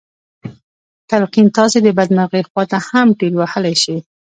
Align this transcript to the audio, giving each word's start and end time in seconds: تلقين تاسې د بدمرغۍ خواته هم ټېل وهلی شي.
تلقين 1.09 1.47
تاسې 1.57 1.77
د 1.83 1.87
بدمرغۍ 1.97 2.43
خواته 2.49 2.77
هم 2.89 3.07
ټېل 3.19 3.33
وهلی 3.37 3.75
شي. 3.83 3.97